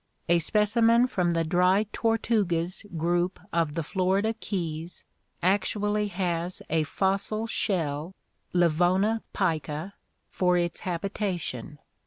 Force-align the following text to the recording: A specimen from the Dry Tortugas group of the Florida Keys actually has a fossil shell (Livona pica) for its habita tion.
A 0.27 0.39
specimen 0.39 1.05
from 1.05 1.33
the 1.33 1.43
Dry 1.43 1.83
Tortugas 1.93 2.83
group 2.97 3.39
of 3.53 3.75
the 3.75 3.83
Florida 3.83 4.33
Keys 4.33 5.03
actually 5.43 6.07
has 6.07 6.63
a 6.71 6.81
fossil 6.81 7.45
shell 7.45 8.15
(Livona 8.51 9.21
pica) 9.33 9.93
for 10.27 10.57
its 10.57 10.79
habita 10.81 11.37
tion. 11.39 11.77